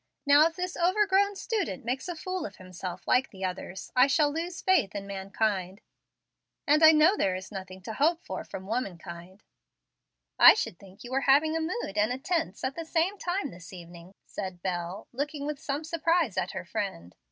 [0.25, 4.33] Now if this overgrown student makes a fool of himself, like the others, I shall
[4.33, 5.79] lose faith in mankind,
[6.65, 9.43] and I know there is nothing to hope from woman kind."
[10.39, 13.51] "I should think you were having a mood and a tense at the same time
[13.51, 17.15] this evening," said Bel, looking with some surprise at her friend.